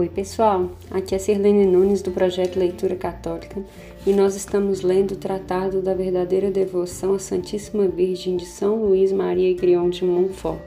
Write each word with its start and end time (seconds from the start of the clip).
Oi, 0.00 0.08
pessoal. 0.08 0.70
Aqui 0.90 1.14
é 1.14 1.18
Sirlene 1.18 1.66
Nunes 1.66 2.00
do 2.00 2.10
projeto 2.10 2.58
Leitura 2.58 2.96
Católica 2.96 3.62
e 4.06 4.14
nós 4.14 4.34
estamos 4.34 4.80
lendo 4.80 5.10
o 5.10 5.16
Tratado 5.16 5.82
da 5.82 5.92
Verdadeira 5.92 6.50
Devoção 6.50 7.12
à 7.12 7.18
Santíssima 7.18 7.86
Virgem 7.86 8.38
de 8.38 8.46
São 8.46 8.76
Luís 8.76 9.12
Maria 9.12 9.54
Grion 9.54 9.90
de 9.90 10.02
Montfort. 10.06 10.58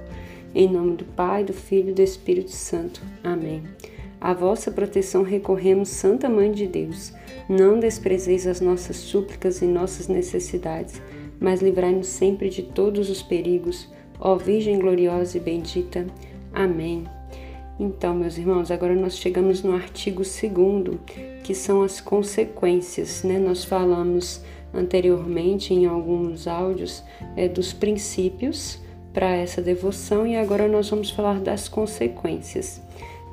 Em 0.54 0.72
nome 0.72 0.98
do 0.98 1.04
Pai, 1.04 1.44
do 1.44 1.52
Filho 1.52 1.90
e 1.90 1.94
do 1.94 2.02
Espírito 2.04 2.52
Santo. 2.52 3.02
Amém. 3.24 3.64
A 4.22 4.36
vossa 4.36 4.70
proteção 4.70 5.24
recorremos, 5.24 5.90
Santa 5.90 6.30
Mãe 6.30 6.52
de 6.52 6.68
Deus. 6.68 7.12
Não 7.50 7.80
desprezeis 7.80 8.46
as 8.46 8.62
nossas 8.62 8.98
súplicas 8.98 9.64
e 9.64 9.66
nossas 9.66 10.08
necessidades, 10.08 11.02
mas 11.40 11.60
livrai-nos 11.60 12.06
sempre 12.06 12.52
de 12.52 12.62
todos 12.62 13.10
os 13.10 13.24
perigos. 13.24 13.90
Ó 14.20 14.36
Virgem 14.36 14.78
gloriosa 14.78 15.38
e 15.38 15.42
bendita. 15.42 16.06
Amém. 16.54 17.08
Então, 17.86 18.16
meus 18.16 18.38
irmãos, 18.38 18.72
agora 18.72 18.96
nós 18.96 19.18
chegamos 19.18 19.62
no 19.62 19.76
artigo 19.76 20.22
2, 20.24 21.00
que 21.44 21.54
são 21.54 21.84
as 21.84 22.00
consequências, 22.00 23.24
né? 23.24 23.38
Nós 23.38 23.66
falamos 23.66 24.42
anteriormente 24.74 25.74
em 25.74 25.86
alguns 25.86 26.48
áudios 26.48 27.04
é, 27.36 27.50
dos 27.50 27.74
princípios 27.74 28.80
para 29.14 29.36
essa 29.36 29.62
devoção 29.62 30.26
e 30.26 30.38
agora 30.38 30.66
nós 30.66 30.90
vamos 30.90 31.10
falar 31.12 31.42
das 31.42 31.68
consequências. 31.68 32.82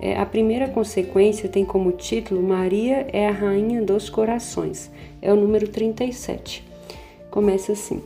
É, 0.01 0.19
a 0.19 0.27
primeira 0.27 0.67
consequência 0.67 1.49
tem 1.49 1.65
como 1.65 1.93
título 1.93 2.43
Maria 2.43 3.07
é 3.13 3.29
a 3.29 3.33
Rainha 3.33 3.81
dos 3.81 4.11
Corações, 4.11 4.91
é 5.23 5.33
o 5.33 5.37
número 5.37 5.69
37. 5.69 6.67
Começa 7.31 7.71
assim: 7.71 8.03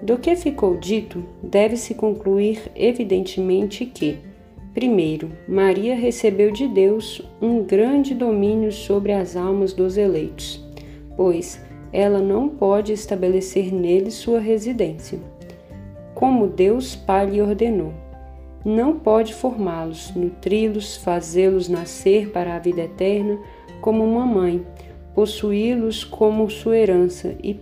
Do 0.00 0.16
que 0.16 0.34
ficou 0.34 0.78
dito, 0.78 1.22
deve-se 1.42 1.94
concluir 1.94 2.72
evidentemente 2.74 3.84
que 3.84 4.32
Primeiro, 4.74 5.30
Maria 5.46 5.94
recebeu 5.94 6.50
de 6.50 6.66
Deus 6.66 7.22
um 7.40 7.62
grande 7.62 8.12
domínio 8.12 8.72
sobre 8.72 9.12
as 9.12 9.36
almas 9.36 9.72
dos 9.72 9.96
eleitos, 9.96 10.60
pois 11.16 11.64
ela 11.92 12.18
não 12.18 12.48
pode 12.48 12.92
estabelecer 12.92 13.72
neles 13.72 14.14
sua 14.14 14.40
residência, 14.40 15.20
como 16.12 16.48
Deus 16.48 16.96
Pai 16.96 17.30
lhe 17.30 17.40
ordenou. 17.40 17.94
Não 18.64 18.98
pode 18.98 19.32
formá-los, 19.32 20.12
nutri-los, 20.16 20.96
fazê-los 20.96 21.68
nascer 21.68 22.30
para 22.30 22.56
a 22.56 22.58
vida 22.58 22.82
eterna 22.82 23.38
como 23.80 24.02
uma 24.02 24.26
mãe, 24.26 24.66
possuí-los 25.14 26.02
como 26.02 26.50
sua 26.50 26.76
herança 26.76 27.36
e, 27.40 27.60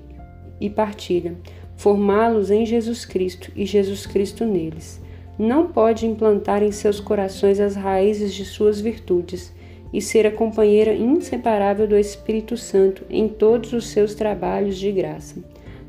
e 0.58 0.70
partilha, 0.70 1.36
formá-los 1.76 2.50
em 2.50 2.64
Jesus 2.64 3.04
Cristo 3.04 3.52
e 3.54 3.66
Jesus 3.66 4.06
Cristo 4.06 4.46
neles 4.46 5.01
não 5.38 5.66
pode 5.66 6.06
implantar 6.06 6.62
em 6.62 6.70
seus 6.70 7.00
corações 7.00 7.58
as 7.58 7.74
raízes 7.74 8.34
de 8.34 8.44
suas 8.44 8.80
virtudes 8.80 9.52
e 9.92 10.00
ser 10.00 10.26
a 10.26 10.30
companheira 10.30 10.94
inseparável 10.94 11.86
do 11.86 11.96
Espírito 11.96 12.56
Santo 12.56 13.04
em 13.10 13.28
todos 13.28 13.72
os 13.72 13.88
seus 13.88 14.14
trabalhos 14.14 14.78
de 14.78 14.90
graça. 14.90 15.42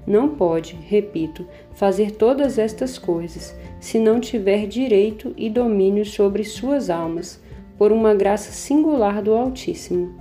Não 0.05 0.29
pode, 0.29 0.75
repito, 0.87 1.45
fazer 1.73 2.11
todas 2.11 2.57
estas 2.57 2.97
coisas 2.97 3.55
se 3.79 3.99
não 3.99 4.19
tiver 4.19 4.67
direito 4.67 5.33
e 5.37 5.49
domínio 5.49 6.05
sobre 6.05 6.43
suas 6.43 6.89
almas, 6.89 7.41
por 7.77 7.91
uma 7.91 8.13
graça 8.13 8.51
singular 8.51 9.21
do 9.21 9.33
Altíssimo. 9.33 10.13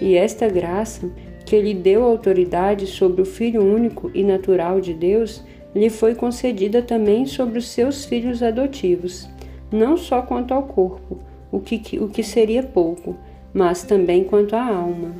E 0.00 0.14
esta 0.14 0.48
graça, 0.48 1.10
que 1.44 1.60
lhe 1.60 1.74
deu 1.74 2.04
autoridade 2.04 2.86
sobre 2.86 3.22
o 3.22 3.26
Filho 3.26 3.62
único 3.62 4.10
e 4.14 4.22
natural 4.22 4.80
de 4.80 4.94
Deus, 4.94 5.44
lhe 5.76 5.90
foi 5.90 6.14
concedida 6.14 6.80
também 6.80 7.26
sobre 7.26 7.58
os 7.58 7.68
seus 7.68 8.06
filhos 8.06 8.42
adotivos, 8.42 9.28
não 9.70 9.94
só 9.98 10.22
quanto 10.22 10.54
ao 10.54 10.62
corpo, 10.62 11.18
o 11.52 11.60
que, 11.60 11.98
o 11.98 12.08
que 12.08 12.22
seria 12.22 12.62
pouco, 12.62 13.14
mas 13.52 13.82
também 13.82 14.24
quanto 14.24 14.56
à 14.56 14.64
alma. 14.64 15.10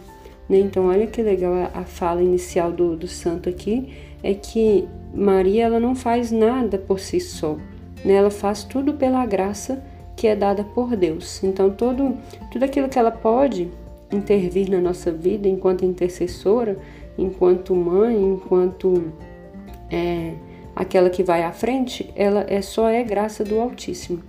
Né? 0.49 0.59
Então, 0.59 0.87
olha 0.87 1.06
que 1.06 1.21
legal 1.21 1.53
a, 1.75 1.84
fala 1.84 2.22
inicial 2.22 2.72
do, 2.72 2.97
do 2.97 3.06
santo 3.06 3.50
aqui, 3.50 3.93
é 4.22 4.33
que 4.33 4.89
Maria 5.15 5.65
ela 5.65 5.78
não 5.78 5.94
faz 5.94 6.33
nada 6.33 6.78
por 6.78 6.99
si 6.99 7.21
só, 7.21 7.59
né? 8.03 8.15
ela 8.15 8.31
faz 8.31 8.65
tudo 8.65 8.94
pela 8.94 9.27
graça 9.27 9.84
que 10.17 10.27
é 10.27 10.34
dada 10.34 10.65
por 10.65 10.97
Deus. 10.97 11.44
Então, 11.44 11.69
todo, 11.69 12.17
tudo 12.50 12.65
aquilo 12.65 12.88
que 12.88 12.99
ela 12.99 13.11
pode 13.11 13.69
intervir 14.11 14.71
na 14.71 14.81
nossa 14.81 15.12
vida 15.12 15.47
enquanto 15.47 15.84
intercessora, 15.84 16.78
enquanto 17.19 17.75
mãe, 17.75 18.17
enquanto 18.17 19.12
é, 19.91 20.33
aquela 20.76 21.09
que 21.09 21.22
vai 21.22 21.42
à 21.42 21.50
frente, 21.50 22.12
ela 22.14 22.44
é 22.47 22.60
só 22.60 22.91
é 22.91 23.03
graça 23.03 23.42
do 23.42 23.59
Altíssimo. 23.59 24.22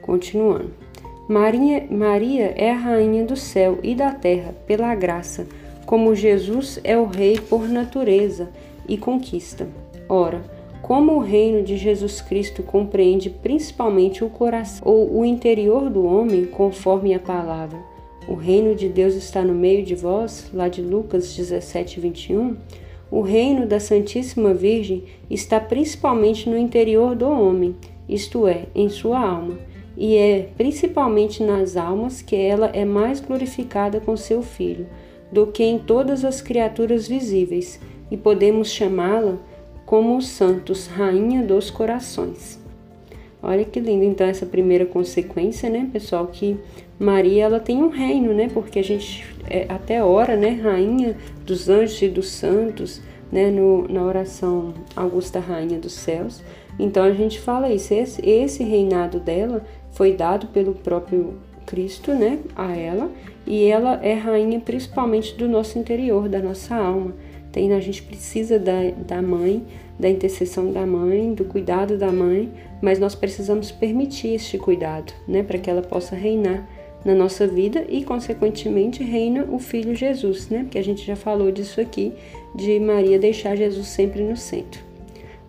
Continuando. 0.00 0.72
Maria, 1.28 1.86
Maria 1.90 2.54
é 2.56 2.70
a 2.70 2.76
rainha 2.76 3.24
do 3.24 3.36
céu 3.36 3.78
e 3.82 3.94
da 3.94 4.10
terra 4.10 4.54
pela 4.66 4.94
graça, 4.94 5.46
como 5.84 6.14
Jesus 6.14 6.80
é 6.82 6.96
o 6.96 7.04
rei 7.04 7.38
por 7.38 7.68
natureza 7.68 8.48
e 8.88 8.96
conquista. 8.96 9.68
Ora, 10.08 10.42
como 10.82 11.12
o 11.12 11.20
reino 11.20 11.62
de 11.62 11.76
Jesus 11.76 12.20
Cristo 12.20 12.62
compreende 12.62 13.30
principalmente 13.30 14.22
o 14.22 14.28
coração 14.28 14.82
ou 14.86 15.20
o 15.20 15.24
interior 15.24 15.88
do 15.88 16.04
homem, 16.04 16.44
conforme 16.44 17.14
a 17.14 17.18
palavra, 17.18 17.78
o 18.28 18.34
reino 18.34 18.74
de 18.74 18.88
Deus 18.88 19.14
está 19.14 19.42
no 19.42 19.54
meio 19.54 19.84
de 19.84 19.94
vós, 19.94 20.50
lá 20.52 20.68
de 20.68 20.82
Lucas 20.82 21.34
17, 21.34 22.00
21, 22.00 22.56
o 23.10 23.20
reino 23.20 23.66
da 23.66 23.78
Santíssima 23.78 24.52
Virgem 24.54 25.04
está 25.30 25.60
principalmente 25.60 26.48
no 26.48 26.58
interior 26.58 27.14
do 27.14 27.28
homem, 27.28 27.76
isto 28.08 28.46
é, 28.46 28.66
em 28.74 28.88
sua 28.88 29.20
alma, 29.20 29.58
e 29.96 30.16
é 30.16 30.48
principalmente 30.56 31.42
nas 31.42 31.76
almas 31.76 32.20
que 32.20 32.34
ela 32.34 32.66
é 32.74 32.84
mais 32.84 33.20
glorificada 33.20 34.00
com 34.00 34.16
seu 34.16 34.42
Filho 34.42 34.86
do 35.30 35.48
que 35.48 35.64
em 35.64 35.78
todas 35.78 36.24
as 36.24 36.40
criaturas 36.40 37.08
visíveis, 37.08 37.80
e 38.10 38.16
podemos 38.16 38.70
chamá-la 38.70 39.36
como 39.84 40.16
os 40.16 40.28
santos, 40.28 40.86
rainha 40.86 41.42
dos 41.42 41.70
corações. 41.70 42.62
Olha 43.42 43.64
que 43.64 43.80
lindo 43.80 44.04
então 44.04 44.26
essa 44.26 44.46
primeira 44.46 44.86
consequência, 44.86 45.68
né, 45.68 45.88
pessoal, 45.92 46.28
que 46.28 46.56
Maria 46.98 47.44
ela 47.44 47.60
tem 47.60 47.82
um 47.82 47.88
reino, 47.88 48.32
né? 48.32 48.48
Porque 48.52 48.78
a 48.78 48.84
gente 48.84 49.24
é, 49.48 49.66
até 49.68 50.02
ora, 50.02 50.36
né, 50.36 50.50
rainha 50.50 51.16
dos 51.44 51.68
anjos 51.68 52.00
e 52.02 52.08
dos 52.08 52.28
santos, 52.28 53.00
né, 53.30 53.50
no, 53.50 53.86
na 53.88 54.02
oração 54.02 54.74
Augusta 54.94 55.40
Rainha 55.40 55.78
dos 55.78 55.92
Céus. 55.92 56.42
Então 56.78 57.04
a 57.04 57.12
gente 57.12 57.40
fala 57.40 57.72
isso, 57.72 57.94
esse, 57.94 58.28
esse 58.28 58.64
reinado 58.64 59.20
dela 59.20 59.64
foi 59.92 60.12
dado 60.12 60.48
pelo 60.48 60.74
próprio 60.74 61.34
Cristo, 61.66 62.12
né, 62.12 62.38
a 62.56 62.76
ela, 62.76 63.10
e 63.46 63.64
ela 63.64 64.00
é 64.02 64.14
rainha 64.14 64.60
principalmente 64.60 65.34
do 65.34 65.48
nosso 65.48 65.78
interior, 65.78 66.28
da 66.28 66.40
nossa 66.40 66.74
alma. 66.74 67.14
Tem, 67.52 67.72
a 67.72 67.80
gente 67.80 68.02
precisa 68.02 68.58
da, 68.58 68.90
da 69.06 69.22
mãe, 69.22 69.64
da 69.98 70.08
intercessão 70.08 70.72
da 70.72 70.84
mãe, 70.84 71.32
do 71.32 71.44
cuidado 71.44 71.96
da 71.96 72.10
mãe, 72.10 72.50
mas 72.82 72.98
nós 72.98 73.14
precisamos 73.14 73.70
permitir 73.70 74.34
este 74.34 74.58
cuidado, 74.58 75.12
né, 75.26 75.42
para 75.42 75.58
que 75.58 75.70
ela 75.70 75.82
possa 75.82 76.16
reinar 76.16 76.68
na 77.04 77.14
nossa 77.14 77.46
vida 77.46 77.84
e, 77.88 78.02
consequentemente, 78.02 79.02
reina 79.02 79.46
o 79.50 79.58
Filho 79.58 79.94
Jesus, 79.94 80.48
né? 80.48 80.60
Porque 80.60 80.78
a 80.78 80.84
gente 80.84 81.04
já 81.04 81.14
falou 81.14 81.52
disso 81.52 81.80
aqui, 81.80 82.12
de 82.54 82.80
Maria 82.80 83.18
deixar 83.18 83.56
Jesus 83.56 83.88
sempre 83.88 84.22
no 84.22 84.36
centro. 84.36 84.80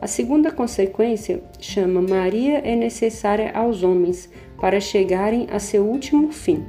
A 0.01 0.07
segunda 0.07 0.51
consequência 0.51 1.41
chama 1.59 2.01
Maria 2.01 2.59
é 2.59 2.75
necessária 2.75 3.51
aos 3.53 3.81
homens 3.81 4.29
para 4.59 4.79
chegarem 4.79 5.47
a 5.49 5.57
seu 5.57 5.83
último 5.83 6.31
fim. 6.31 6.63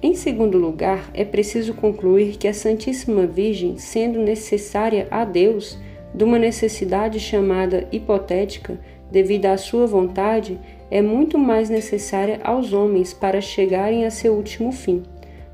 Em 0.00 0.14
segundo 0.14 0.58
lugar, 0.58 1.10
é 1.12 1.24
preciso 1.24 1.74
concluir 1.74 2.36
que 2.36 2.46
a 2.46 2.54
Santíssima 2.54 3.26
Virgem, 3.26 3.78
sendo 3.78 4.20
necessária 4.20 5.08
a 5.10 5.24
Deus, 5.24 5.76
de 6.14 6.22
uma 6.22 6.38
necessidade 6.38 7.18
chamada 7.18 7.88
hipotética, 7.90 8.78
devido 9.10 9.46
à 9.46 9.56
sua 9.56 9.86
vontade, 9.86 10.58
é 10.90 11.02
muito 11.02 11.38
mais 11.38 11.68
necessária 11.68 12.40
aos 12.42 12.72
homens 12.72 13.12
para 13.12 13.40
chegarem 13.40 14.04
a 14.04 14.10
seu 14.10 14.34
último 14.34 14.72
fim. 14.72 15.02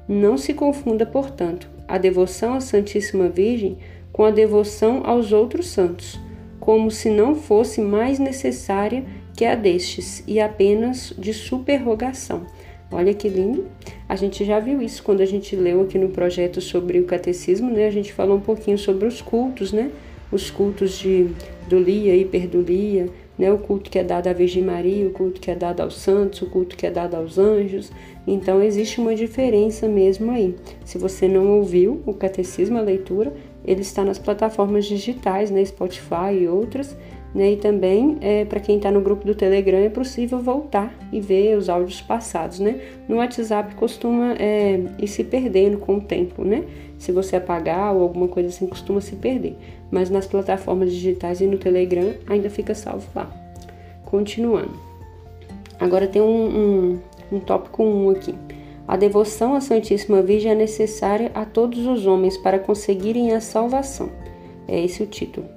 Não 0.09 0.37
se 0.37 0.55
confunda, 0.55 1.05
portanto, 1.05 1.69
a 1.89 1.99
devoção 1.99 2.55
à 2.55 2.61
Santíssima 2.61 3.29
Virgem 3.29 3.79
com 4.13 4.25
a 4.25 4.31
devoção 4.31 5.03
aos 5.05 5.33
outros 5.33 5.69
santos, 5.69 6.21
como 6.61 6.91
se 6.91 7.11
não 7.11 7.35
fosse 7.35 7.81
mais 7.81 8.19
necessária 8.19 9.05
que 9.37 9.45
a 9.45 9.55
destes 9.55 10.23
e 10.27 10.39
apenas 10.39 11.13
de 11.19 11.35
superrogação. 11.35 12.47
Olha 12.93 13.13
que 13.13 13.29
lindo! 13.29 13.67
A 14.09 14.15
gente 14.15 14.45
já 14.45 14.61
viu 14.61 14.81
isso 14.81 15.03
quando 15.03 15.21
a 15.21 15.27
gente 15.27 15.57
leu 15.57 15.83
aqui 15.83 15.99
no 15.99 16.11
projeto 16.11 16.61
sobre 16.61 17.01
o 17.01 17.05
catecismo, 17.05 17.71
né? 17.71 17.87
A 17.87 17.91
gente 17.91 18.13
falou 18.13 18.37
um 18.37 18.41
pouquinho 18.41 18.79
sobre 18.79 19.09
os 19.09 19.21
cultos, 19.21 19.73
né? 19.73 19.91
Os 20.31 20.51
cultos 20.51 20.99
de 20.99 21.29
dulia, 21.69 22.15
hiperdulia, 22.15 23.09
né? 23.39 23.53
O 23.53 23.59
culto 23.59 23.91
que 23.91 23.99
é 23.99 24.05
dado 24.05 24.29
à 24.29 24.33
Virgem 24.33 24.63
Maria, 24.63 25.07
o 25.07 25.11
culto 25.11 25.41
que 25.41 25.51
é 25.51 25.55
dado 25.55 25.81
aos 25.81 25.97
santos, 25.97 26.43
o 26.43 26.47
culto 26.47 26.77
que 26.77 26.87
é 26.87 26.91
dado 26.91 27.15
aos 27.15 27.39
anjos. 27.39 27.91
Então 28.27 28.63
existe 28.63 29.01
uma 29.01 29.15
diferença 29.15 29.89
mesmo 29.89 30.31
aí. 30.31 30.55
Se 30.85 30.99
você 30.99 31.29
não 31.29 31.59
ouviu 31.59 32.03
o 32.07 32.15
catecismo, 32.15 32.79
a 32.79 32.83
leitura, 32.83 33.33
ele 33.65 33.83
está 33.83 34.05
nas 34.05 34.19
plataformas 34.19 34.85
digitais, 34.85 35.51
né? 35.51 35.65
Spotify 35.65 36.33
e 36.41 36.49
outras. 36.49 36.97
Né? 37.35 37.53
E 37.53 37.57
também, 37.57 38.17
é, 38.21 38.45
para 38.45 38.61
quem 38.61 38.77
está 38.77 38.91
no 38.91 39.01
grupo 39.01 39.27
do 39.27 39.35
Telegram, 39.35 39.79
é 39.79 39.89
possível 39.89 40.39
voltar 40.39 40.95
e 41.13 41.21
ver 41.21 41.59
os 41.59 41.69
áudios 41.69 42.01
passados. 42.01 42.61
Né? 42.61 42.81
No 43.09 43.17
WhatsApp 43.17 43.75
costuma 43.75 44.35
é, 44.39 44.81
ir 44.99 45.09
se 45.09 45.25
perdendo 45.25 45.79
com 45.79 45.97
o 45.97 46.01
tempo. 46.01 46.45
Né? 46.45 46.65
Se 46.97 47.11
você 47.11 47.37
apagar 47.37 47.93
ou 47.93 48.03
alguma 48.03 48.29
coisa 48.29 48.51
assim, 48.51 48.67
costuma 48.67 49.01
se 49.01 49.17
perder. 49.17 49.57
Mas 49.91 50.09
nas 50.11 50.27
plataformas 50.27 50.93
digitais 50.93 51.41
e 51.41 51.47
no 51.47 51.59
Telegram 51.59 52.15
ainda 52.29 52.49
fica 52.49 52.75
salvo 52.75 53.07
lá. 53.15 53.31
Continuando. 54.05 54.79
Agora 55.81 56.07
tem 56.07 56.23
um, 56.23 56.47
um, 56.47 56.99
um 57.33 57.41
tópico 57.41 57.83
1 57.83 58.07
um 58.07 58.11
aqui. 58.11 58.35
A 58.87 58.97
devoção 58.97 59.55
à 59.55 59.61
Santíssima 59.61 60.23
Virgem 60.23 60.53
é 60.53 60.55
necessária 60.55 61.31
a 61.35 61.45
todos 61.45 61.85
os 61.87 62.07
homens 62.07 62.37
para 62.37 62.59
conseguirem 62.59 63.33
a 63.33 63.41
salvação. 63.41 64.11
É 64.69 64.79
esse 64.85 65.03
o 65.03 65.07
título. 65.07 65.54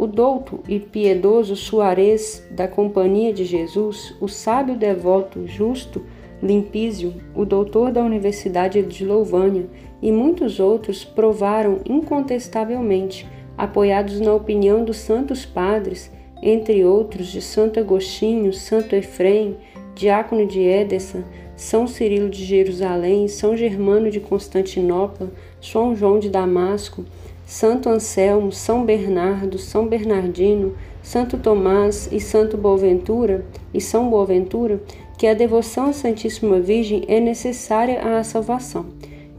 O 0.00 0.06
douto 0.06 0.60
e 0.68 0.78
piedoso 0.78 1.56
Suarez 1.56 2.46
da 2.52 2.68
Companhia 2.68 3.32
de 3.32 3.44
Jesus, 3.44 4.14
o 4.20 4.28
sábio 4.28 4.76
devoto 4.76 5.44
justo 5.44 6.04
Limpísio, 6.40 7.14
o 7.34 7.44
doutor 7.44 7.90
da 7.90 8.04
Universidade 8.04 8.80
de 8.80 9.04
Louvânia 9.04 9.66
e 10.00 10.12
muitos 10.12 10.60
outros 10.60 11.04
provaram 11.04 11.80
incontestavelmente, 11.84 13.26
apoiados 13.56 14.20
na 14.20 14.32
opinião 14.32 14.84
dos 14.84 14.98
santos 14.98 15.44
padres, 15.44 16.12
entre 16.40 16.84
outros 16.84 17.26
de 17.26 17.42
Santo 17.42 17.80
Agostinho, 17.80 18.52
Santo 18.52 18.94
Efrem, 18.94 19.56
Diácono 19.96 20.46
de 20.46 20.62
Édessa, 20.62 21.24
São 21.56 21.88
Cirilo 21.88 22.30
de 22.30 22.44
Jerusalém, 22.44 23.26
São 23.26 23.56
Germano 23.56 24.12
de 24.12 24.20
Constantinopla, 24.20 25.28
São 25.60 25.96
João 25.96 26.20
de 26.20 26.30
Damasco, 26.30 27.04
Santo 27.48 27.88
Anselmo, 27.88 28.52
São 28.52 28.84
Bernardo, 28.84 29.56
São 29.56 29.88
Bernardino, 29.88 30.76
Santo 31.02 31.38
Tomás 31.38 32.06
e 32.12 32.20
Santo 32.20 32.58
Boaventura 32.58 33.46
e 33.72 33.80
São 33.80 34.10
Boaventura, 34.10 34.82
que 35.16 35.26
a 35.26 35.32
devoção 35.32 35.86
à 35.86 35.94
Santíssima 35.94 36.60
Virgem 36.60 37.06
é 37.08 37.18
necessária 37.18 38.18
à 38.18 38.22
salvação 38.22 38.90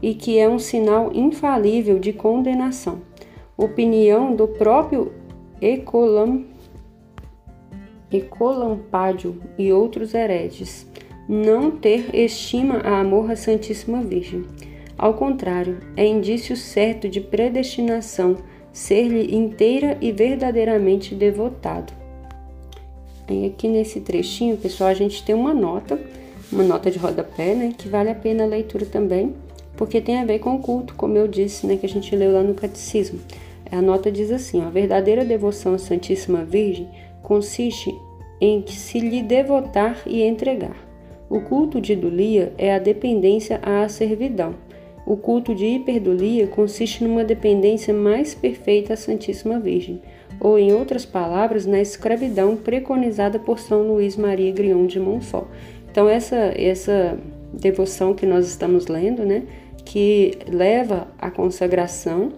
e 0.02 0.12
que 0.12 0.40
é 0.40 0.48
um 0.48 0.58
sinal 0.58 1.12
infalível 1.14 2.00
de 2.00 2.12
condenação. 2.12 3.00
Opinião 3.56 4.34
do 4.34 4.48
próprio 4.48 5.12
Ecolam, 5.62 6.46
Ecolampádio 8.10 9.40
e 9.56 9.72
outros 9.72 10.14
hereges. 10.14 10.84
Não 11.28 11.70
ter 11.70 12.12
estima 12.12 12.78
a 12.78 12.98
amor 12.98 13.30
à 13.30 13.36
Santíssima 13.36 14.02
Virgem. 14.02 14.44
Ao 15.00 15.14
contrário, 15.14 15.78
é 15.96 16.06
indício 16.06 16.54
certo 16.54 17.08
de 17.08 17.22
predestinação 17.22 18.36
ser-lhe 18.70 19.34
inteira 19.34 19.96
e 19.98 20.12
verdadeiramente 20.12 21.14
devotado. 21.14 21.90
E 23.26 23.46
aqui 23.46 23.66
nesse 23.66 24.02
trechinho, 24.02 24.58
pessoal, 24.58 24.90
a 24.90 24.94
gente 24.94 25.24
tem 25.24 25.34
uma 25.34 25.54
nota, 25.54 25.98
uma 26.52 26.62
nota 26.62 26.90
de 26.90 26.98
rodapé, 26.98 27.54
né, 27.54 27.72
que 27.78 27.88
vale 27.88 28.10
a 28.10 28.14
pena 28.14 28.44
a 28.44 28.46
leitura 28.46 28.84
também, 28.84 29.34
porque 29.74 30.02
tem 30.02 30.18
a 30.18 30.26
ver 30.26 30.38
com 30.38 30.56
o 30.56 30.58
culto, 30.58 30.94
como 30.94 31.16
eu 31.16 31.26
disse, 31.26 31.66
né, 31.66 31.78
que 31.78 31.86
a 31.86 31.88
gente 31.88 32.14
leu 32.14 32.34
lá 32.34 32.42
no 32.42 32.52
catecismo. 32.52 33.20
A 33.72 33.80
nota 33.80 34.12
diz 34.12 34.30
assim: 34.30 34.60
a 34.60 34.68
verdadeira 34.68 35.24
devoção 35.24 35.72
à 35.72 35.78
Santíssima 35.78 36.44
Virgem 36.44 36.86
consiste 37.22 37.90
em 38.38 38.60
que 38.60 38.74
se 38.74 39.00
lhe 39.00 39.22
devotar 39.22 40.02
e 40.06 40.22
entregar. 40.22 40.76
O 41.30 41.40
culto 41.40 41.80
de 41.80 41.94
idolia 41.94 42.52
é 42.58 42.74
a 42.74 42.78
dependência 42.78 43.60
à 43.62 43.88
servidão. 43.88 44.54
O 45.10 45.16
culto 45.16 45.56
de 45.56 45.66
hiperdulia 45.66 46.46
consiste 46.46 47.02
numa 47.02 47.24
dependência 47.24 47.92
mais 47.92 48.32
perfeita 48.32 48.94
à 48.94 48.96
Santíssima 48.96 49.58
Virgem 49.58 50.00
ou, 50.38 50.56
em 50.56 50.72
outras 50.72 51.04
palavras, 51.04 51.66
na 51.66 51.80
escravidão 51.80 52.56
preconizada 52.56 53.36
por 53.36 53.58
São 53.58 53.82
Luís 53.82 54.16
Maria 54.16 54.52
Grion 54.52 54.86
de 54.86 55.00
Montfort. 55.00 55.48
Então, 55.90 56.08
essa, 56.08 56.52
essa 56.56 57.18
devoção 57.52 58.14
que 58.14 58.24
nós 58.24 58.46
estamos 58.46 58.86
lendo, 58.86 59.24
né, 59.24 59.42
que 59.84 60.38
leva 60.48 61.08
à 61.18 61.28
consagração 61.28 62.30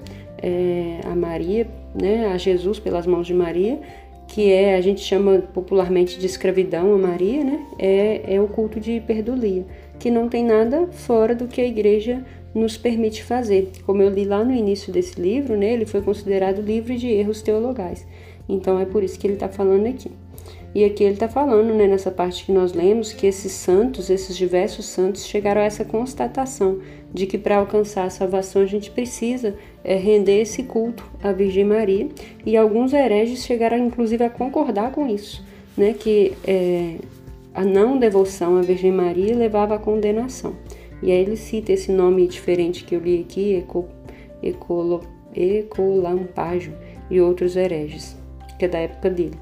é, 0.42 1.00
a 1.04 1.14
Maria, 1.14 1.68
né, 1.94 2.28
a 2.28 2.38
Jesus 2.38 2.78
pelas 2.78 3.06
mãos 3.06 3.26
de 3.26 3.34
Maria, 3.34 3.80
que 4.26 4.50
é 4.50 4.76
a 4.76 4.80
gente 4.80 5.02
chama 5.02 5.40
popularmente 5.52 6.18
de 6.18 6.24
escravidão 6.24 6.94
a 6.94 6.96
Maria, 6.96 7.44
né, 7.44 7.66
é, 7.78 8.34
é 8.36 8.40
o 8.40 8.48
culto 8.48 8.80
de 8.80 8.92
hiperdulia, 8.92 9.66
que 9.98 10.10
não 10.10 10.26
tem 10.26 10.42
nada 10.42 10.86
fora 10.90 11.34
do 11.34 11.46
que 11.46 11.60
a 11.60 11.66
igreja 11.66 12.24
nos 12.54 12.76
permite 12.76 13.22
fazer. 13.24 13.70
Como 13.84 14.02
eu 14.02 14.10
li 14.10 14.24
lá 14.24 14.44
no 14.44 14.52
início 14.52 14.92
desse 14.92 15.20
livro, 15.20 15.56
né, 15.56 15.72
ele 15.72 15.86
foi 15.86 16.02
considerado 16.02 16.60
livre 16.60 16.96
de 16.96 17.08
erros 17.08 17.42
teologais. 17.42 18.06
Então 18.48 18.78
é 18.78 18.84
por 18.84 19.02
isso 19.02 19.18
que 19.18 19.26
ele 19.26 19.34
está 19.34 19.48
falando 19.48 19.86
aqui. 19.86 20.10
E 20.74 20.84
aqui 20.84 21.04
ele 21.04 21.14
está 21.14 21.28
falando, 21.28 21.74
né, 21.74 21.86
nessa 21.86 22.10
parte 22.10 22.46
que 22.46 22.52
nós 22.52 22.72
lemos, 22.72 23.12
que 23.12 23.26
esses 23.26 23.52
santos, 23.52 24.08
esses 24.08 24.34
diversos 24.34 24.86
santos, 24.86 25.26
chegaram 25.26 25.60
a 25.60 25.64
essa 25.64 25.84
constatação 25.84 26.78
de 27.12 27.26
que 27.26 27.36
para 27.36 27.58
alcançar 27.58 28.04
a 28.04 28.10
salvação 28.10 28.62
a 28.62 28.66
gente 28.66 28.90
precisa 28.90 29.54
é, 29.84 29.96
render 29.96 30.40
esse 30.40 30.62
culto 30.62 31.04
à 31.22 31.30
Virgem 31.30 31.64
Maria. 31.64 32.08
E 32.46 32.56
alguns 32.56 32.94
hereges 32.94 33.44
chegaram, 33.44 33.76
inclusive, 33.76 34.24
a 34.24 34.30
concordar 34.30 34.92
com 34.92 35.06
isso, 35.06 35.44
né, 35.76 35.92
que 35.92 36.32
é, 36.42 36.96
a 37.54 37.64
não 37.64 37.98
devoção 37.98 38.56
à 38.56 38.62
Virgem 38.62 38.92
Maria 38.92 39.36
levava 39.36 39.74
à 39.74 39.78
condenação. 39.78 40.54
E 41.02 41.10
aí 41.10 41.18
ele 41.18 41.36
cita 41.36 41.72
esse 41.72 41.90
nome 41.90 42.28
diferente 42.28 42.84
que 42.84 42.94
eu 42.94 43.00
li 43.00 43.20
aqui, 43.20 43.56
Eco, 43.56 43.88
Ecolo, 44.42 45.00
Ecolampágio 45.34 46.74
e 47.10 47.20
outros 47.20 47.56
hereges, 47.56 48.16
que 48.58 48.64
é 48.64 48.68
da 48.68 48.78
época 48.78 49.10
dele. 49.10 49.36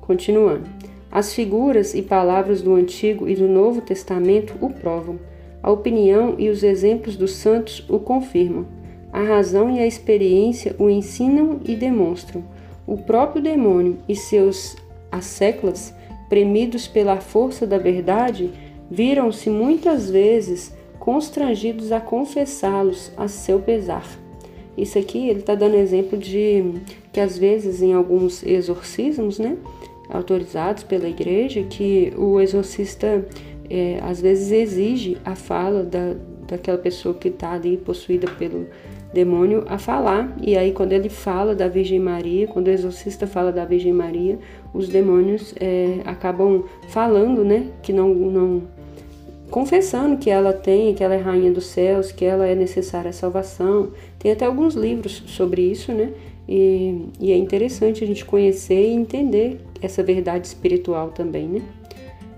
Continuando. 0.00 0.64
As 1.10 1.34
figuras 1.34 1.94
e 1.94 2.02
palavras 2.02 2.62
do 2.62 2.74
Antigo 2.74 3.28
e 3.28 3.36
do 3.36 3.46
Novo 3.46 3.82
Testamento 3.82 4.54
o 4.60 4.70
provam. 4.70 5.18
A 5.62 5.70
opinião 5.70 6.34
e 6.38 6.48
os 6.48 6.62
exemplos 6.62 7.16
dos 7.16 7.32
santos 7.32 7.84
o 7.88 7.98
confirmam. 7.98 8.66
A 9.12 9.22
razão 9.22 9.70
e 9.70 9.78
a 9.78 9.86
experiência 9.86 10.74
o 10.78 10.88
ensinam 10.88 11.60
e 11.66 11.76
demonstram. 11.76 12.42
O 12.86 12.96
próprio 12.96 13.42
demônio 13.42 13.98
e 14.08 14.16
seus 14.16 14.74
asseclas, 15.10 15.94
premidos 16.30 16.88
pela 16.88 17.20
força 17.20 17.66
da 17.66 17.76
verdade, 17.76 18.50
viram-se 18.92 19.48
muitas 19.48 20.10
vezes 20.10 20.74
constrangidos 20.98 21.90
a 21.90 21.98
confessá-los 21.98 23.10
a 23.16 23.26
seu 23.26 23.58
pesar. 23.58 24.06
Isso 24.76 24.98
aqui 24.98 25.30
ele 25.30 25.40
está 25.40 25.54
dando 25.54 25.76
exemplo 25.76 26.18
de 26.18 26.62
que 27.10 27.18
às 27.18 27.38
vezes 27.38 27.80
em 27.80 27.94
alguns 27.94 28.44
exorcismos, 28.44 29.38
né, 29.38 29.56
autorizados 30.10 30.82
pela 30.82 31.08
igreja, 31.08 31.62
que 31.62 32.12
o 32.18 32.38
exorcista 32.38 33.26
é, 33.70 33.98
às 34.02 34.20
vezes 34.20 34.52
exige 34.52 35.16
a 35.24 35.34
fala 35.34 35.82
da, 35.82 36.14
daquela 36.46 36.78
pessoa 36.78 37.14
que 37.14 37.28
está 37.28 37.52
ali 37.52 37.78
possuída 37.78 38.30
pelo 38.32 38.66
demônio 39.12 39.64
a 39.68 39.78
falar. 39.78 40.36
E 40.42 40.56
aí, 40.56 40.72
quando 40.72 40.92
ele 40.92 41.08
fala 41.08 41.54
da 41.54 41.66
Virgem 41.68 41.98
Maria, 41.98 42.46
quando 42.46 42.66
o 42.68 42.70
exorcista 42.70 43.26
fala 43.26 43.50
da 43.50 43.64
Virgem 43.64 43.92
Maria, 43.92 44.38
os 44.74 44.88
demônios 44.88 45.54
é, 45.58 46.00
acabam 46.04 46.64
falando, 46.88 47.44
né? 47.44 47.68
Que 47.82 47.92
não, 47.92 48.08
não 48.14 48.62
confessando 49.52 50.16
que 50.16 50.30
ela 50.30 50.54
tem, 50.54 50.94
que 50.94 51.04
ela 51.04 51.14
é 51.14 51.18
rainha 51.18 51.52
dos 51.52 51.66
céus, 51.66 52.10
que 52.10 52.24
ela 52.24 52.46
é 52.46 52.54
necessária 52.54 53.10
à 53.10 53.12
salvação. 53.12 53.90
Tem 54.18 54.32
até 54.32 54.46
alguns 54.46 54.74
livros 54.74 55.22
sobre 55.26 55.60
isso, 55.60 55.92
né? 55.92 56.10
E, 56.48 57.04
e, 57.20 57.30
é 57.30 57.36
interessante 57.36 58.02
a 58.02 58.06
gente 58.06 58.24
conhecer 58.24 58.88
e 58.88 58.94
entender 58.94 59.60
essa 59.82 60.02
verdade 60.02 60.46
espiritual 60.46 61.10
também, 61.10 61.46
né? 61.46 61.62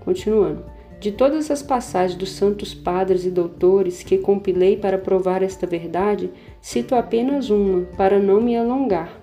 Continuando. 0.03 0.63
De 0.99 1.11
todas 1.11 1.49
as 1.49 1.63
passagens 1.63 2.19
dos 2.19 2.31
santos 2.31 2.73
padres 2.73 3.25
e 3.25 3.31
doutores 3.31 4.03
que 4.03 4.17
compilei 4.17 4.75
para 4.75 4.97
provar 4.97 5.41
esta 5.41 5.65
verdade, 5.65 6.29
cito 6.61 6.95
apenas 6.95 7.49
uma, 7.49 7.83
para 7.97 8.19
não 8.19 8.41
me 8.41 8.57
alongar. 8.57 9.21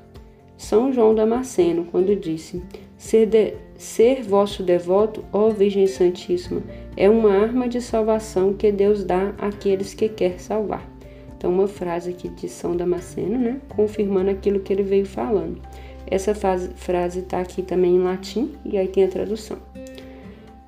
São 0.57 0.93
João 0.93 1.15
Damasceno, 1.15 1.87
quando 1.91 2.17
disse: 2.17 2.63
Ser, 2.97 3.27
de, 3.27 3.55
ser 3.77 4.23
vosso 4.23 4.63
devoto, 4.63 5.25
ó 5.33 5.51
Virgem 5.51 5.87
Santíssima, 5.87 6.63
é 6.97 7.09
uma 7.09 7.33
arma 7.33 7.69
de 7.69 7.81
salvação 7.81 8.53
que 8.53 8.71
Deus 8.71 9.05
dá 9.05 9.33
àqueles 9.39 9.95
que 9.95 10.09
quer 10.09 10.39
salvar. 10.39 10.87
Então, 11.37 11.51
uma 11.51 11.67
frase 11.67 12.11
aqui 12.11 12.29
de 12.29 12.49
São 12.49 12.77
Damasceno, 12.77 13.39
né? 13.39 13.61
Confirmando 13.69 14.31
aquilo 14.31 14.61
que 14.61 14.73
ele 14.73 14.83
veio 14.83 15.07
falando. 15.07 15.61
Essa 16.07 16.35
frase 16.35 17.19
está 17.21 17.41
aqui 17.41 17.63
também 17.63 17.97
em 17.97 18.03
latim 18.03 18.53
e 18.65 18.77
aí 18.77 18.87
tem 18.87 19.05
a 19.05 19.09
tradução. 19.09 19.59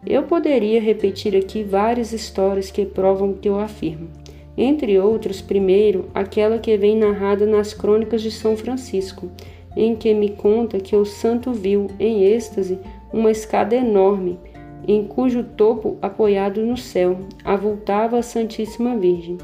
Eu 0.07 0.25
poderia 0.25 0.81
repetir 0.81 1.37
aqui 1.37 1.63
várias 1.63 2.13
histórias 2.13 2.71
que 2.71 2.85
provam 2.85 3.31
o 3.31 3.35
que 3.35 3.49
eu 3.49 3.59
afirmo. 3.59 4.09
Entre 4.57 4.99
outros, 4.99 5.41
primeiro, 5.41 6.09
aquela 6.15 6.59
que 6.59 6.77
vem 6.77 6.97
narrada 6.97 7.47
nas 7.47 7.75
crônicas 7.75 8.23
de 8.23 8.31
São 8.31 8.57
Francisco, 8.57 9.31
em 9.77 9.95
que 9.95 10.15
me 10.15 10.31
conta 10.31 10.79
que 10.79 10.95
o 10.95 11.05
santo 11.05 11.53
viu, 11.53 11.89
em 11.99 12.25
êxtase, 12.25 12.79
uma 13.13 13.31
escada 13.31 13.75
enorme 13.75 14.39
em 14.87 15.05
cujo 15.07 15.43
topo, 15.43 15.97
apoiado 16.01 16.61
no 16.63 16.77
céu, 16.77 17.19
avultava 17.45 18.19
a 18.19 18.23
Santíssima 18.23 18.97
Virgem. 18.97 19.39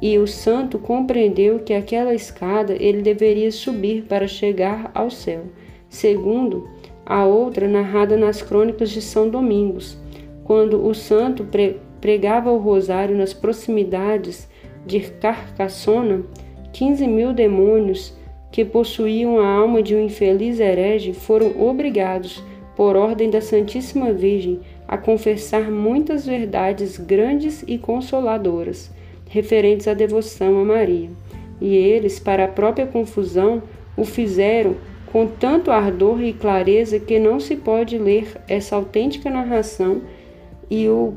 E 0.00 0.18
o 0.18 0.26
santo 0.26 0.78
compreendeu 0.78 1.58
que 1.58 1.74
aquela 1.74 2.14
escada 2.14 2.74
ele 2.78 3.02
deveria 3.02 3.52
subir 3.52 4.04
para 4.04 4.26
chegar 4.26 4.90
ao 4.94 5.10
céu. 5.10 5.44
segundo 5.88 6.68
a 7.04 7.24
outra 7.24 7.66
narrada 7.66 8.16
nas 8.16 8.40
crônicas 8.40 8.90
de 8.90 9.02
São 9.02 9.28
Domingos, 9.28 9.98
quando 10.44 10.86
o 10.86 10.94
santo 10.94 11.44
pregava 12.00 12.52
o 12.52 12.58
rosário 12.58 13.16
nas 13.16 13.34
proximidades 13.34 14.48
de 14.86 15.00
Carcassona, 15.00 16.22
15 16.72 17.06
mil 17.08 17.32
demônios 17.32 18.16
que 18.50 18.64
possuíam 18.64 19.40
a 19.40 19.46
alma 19.46 19.82
de 19.82 19.94
um 19.94 20.04
infeliz 20.04 20.60
herege 20.60 21.12
foram 21.12 21.60
obrigados, 21.60 22.42
por 22.80 22.96
ordem 22.96 23.28
da 23.28 23.42
Santíssima 23.42 24.10
Virgem, 24.10 24.58
a 24.88 24.96
confessar 24.96 25.70
muitas 25.70 26.24
verdades 26.24 26.96
grandes 26.96 27.62
e 27.68 27.76
consoladoras 27.76 28.90
referentes 29.28 29.86
à 29.86 29.92
devoção 29.92 30.58
a 30.58 30.64
Maria. 30.64 31.10
E 31.60 31.76
eles, 31.76 32.18
para 32.18 32.46
a 32.46 32.48
própria 32.48 32.86
confusão, 32.86 33.62
o 33.98 34.06
fizeram 34.06 34.76
com 35.12 35.26
tanto 35.26 35.70
ardor 35.70 36.22
e 36.22 36.32
clareza 36.32 36.98
que 36.98 37.18
não 37.18 37.38
se 37.38 37.54
pode 37.54 37.98
ler 37.98 38.40
essa 38.48 38.76
autêntica 38.76 39.28
narração 39.28 40.00
e 40.70 40.88
o 40.88 41.12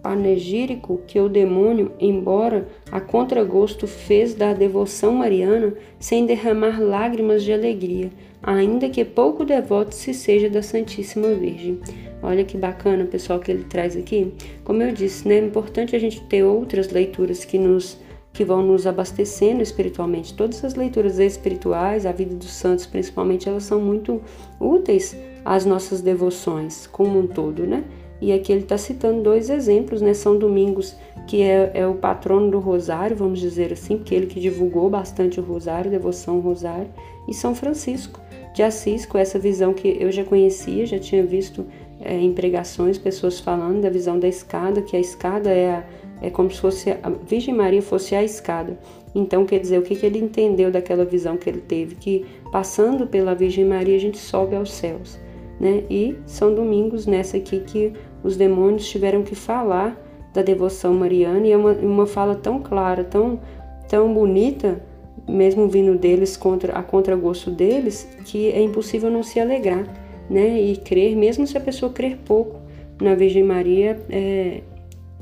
panegírico 0.00 1.00
que 1.04 1.18
o 1.18 1.28
demônio, 1.28 1.90
embora 1.98 2.68
a 2.92 3.00
contragosto, 3.00 3.88
fez 3.88 4.36
da 4.36 4.52
devoção 4.52 5.14
mariana 5.14 5.74
sem 5.98 6.24
derramar 6.24 6.80
lágrimas 6.80 7.42
de 7.42 7.52
alegria, 7.52 8.12
ainda 8.42 8.88
que 8.88 9.04
pouco 9.04 9.44
devoto 9.44 9.94
se 9.94 10.12
seja 10.14 10.48
da 10.48 10.62
Santíssima 10.62 11.28
Virgem. 11.34 11.80
Olha 12.22 12.44
que 12.44 12.56
bacana, 12.56 13.04
pessoal, 13.04 13.38
que 13.38 13.50
ele 13.50 13.64
traz 13.64 13.96
aqui. 13.96 14.32
Como 14.64 14.82
eu 14.82 14.92
disse, 14.92 15.26
né, 15.28 15.36
é 15.36 15.44
importante 15.44 15.94
a 15.94 15.98
gente 15.98 16.20
ter 16.24 16.42
outras 16.42 16.90
leituras 16.90 17.44
que 17.44 17.58
nos 17.58 17.98
que 18.32 18.44
vão 18.44 18.60
nos 18.60 18.86
abastecendo 18.86 19.62
espiritualmente. 19.62 20.34
Todas 20.34 20.62
as 20.62 20.74
leituras 20.74 21.18
espirituais, 21.18 22.04
a 22.04 22.12
vida 22.12 22.34
dos 22.34 22.52
santos 22.52 22.84
principalmente, 22.84 23.48
elas 23.48 23.62
são 23.62 23.80
muito 23.80 24.20
úteis 24.60 25.16
às 25.42 25.64
nossas 25.64 26.02
devoções 26.02 26.86
como 26.86 27.18
um 27.18 27.26
todo, 27.26 27.66
né? 27.66 27.82
E 28.20 28.32
aqui 28.32 28.52
ele 28.52 28.62
está 28.62 28.76
citando 28.76 29.22
dois 29.22 29.48
exemplos, 29.48 30.02
né? 30.02 30.12
São 30.12 30.38
Domingos, 30.38 30.94
que 31.26 31.42
é, 31.42 31.70
é, 31.72 31.86
o 31.86 31.94
patrono 31.94 32.50
do 32.50 32.58
Rosário, 32.58 33.16
vamos 33.16 33.40
dizer 33.40 33.72
assim, 33.72 33.96
porque 33.96 34.14
ele 34.14 34.26
que 34.26 34.38
divulgou 34.38 34.90
bastante 34.90 35.40
o 35.40 35.42
Rosário, 35.42 35.90
devoção 35.90 36.34
ao 36.34 36.40
Rosário, 36.40 36.90
e 37.26 37.32
São 37.32 37.54
Francisco 37.54 38.20
de 38.56 38.62
Assis, 38.62 39.04
com 39.04 39.18
essa 39.18 39.38
visão 39.38 39.74
que 39.74 39.98
eu 40.00 40.10
já 40.10 40.24
conhecia, 40.24 40.86
já 40.86 40.98
tinha 40.98 41.22
visto 41.22 41.66
é, 42.00 42.18
em 42.18 42.32
pregações, 42.32 42.96
pessoas 42.96 43.38
falando 43.38 43.82
da 43.82 43.90
visão 43.90 44.18
da 44.18 44.26
escada, 44.26 44.80
que 44.80 44.96
a 44.96 44.98
escada 44.98 45.50
é 45.50 45.72
a, 45.72 45.84
é 46.22 46.30
como 46.30 46.50
se 46.50 46.58
fosse 46.58 46.90
a 46.90 47.10
Virgem 47.28 47.54
Maria 47.54 47.82
fosse 47.82 48.14
a 48.14 48.24
escada. 48.24 48.78
Então, 49.14 49.44
quer 49.44 49.58
dizer, 49.58 49.78
o 49.78 49.82
que, 49.82 49.94
que 49.94 50.06
ele 50.06 50.18
entendeu 50.18 50.70
daquela 50.70 51.04
visão 51.04 51.36
que 51.36 51.50
ele 51.50 51.60
teve? 51.60 51.96
Que 51.96 52.24
passando 52.50 53.06
pela 53.06 53.34
Virgem 53.34 53.66
Maria 53.66 53.94
a 53.94 54.00
gente 54.00 54.16
sobe 54.16 54.56
aos 54.56 54.72
céus. 54.72 55.18
Né? 55.60 55.84
E 55.90 56.16
são 56.24 56.54
domingos 56.54 57.06
nessa 57.06 57.36
aqui 57.36 57.60
que 57.60 57.92
os 58.24 58.38
demônios 58.38 58.88
tiveram 58.88 59.22
que 59.22 59.34
falar 59.34 60.02
da 60.32 60.40
devoção 60.40 60.94
mariana 60.94 61.46
e 61.46 61.52
é 61.52 61.56
uma, 61.58 61.72
uma 61.72 62.06
fala 62.06 62.34
tão 62.34 62.58
clara, 62.58 63.04
tão, 63.04 63.38
tão 63.86 64.14
bonita, 64.14 64.82
mesmo 65.28 65.68
vindo 65.68 65.96
deles 65.98 66.36
contra 66.36 66.72
a 66.72 66.82
contragosto 66.82 67.50
deles, 67.50 68.08
que 68.24 68.50
é 68.50 68.60
impossível 68.60 69.10
não 69.10 69.22
se 69.22 69.40
alegrar, 69.40 69.84
né? 70.30 70.60
E 70.60 70.76
crer, 70.76 71.16
mesmo 71.16 71.46
se 71.46 71.56
a 71.56 71.60
pessoa 71.60 71.92
crer 71.92 72.18
pouco 72.24 72.60
na 73.00 73.14
Virgem 73.14 73.42
Maria, 73.42 74.00
é, 74.08 74.62